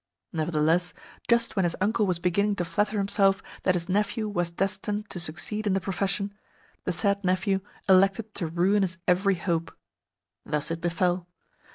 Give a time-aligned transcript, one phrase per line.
[0.33, 0.95] Nevertheless,
[1.29, 5.19] just when his uncle was beginning to flatter himself that his nephew was destined to
[5.19, 6.33] succeed in the profession,
[6.85, 9.77] the said nephew elected to ruin his every hope.
[10.43, 11.27] Thus it befell.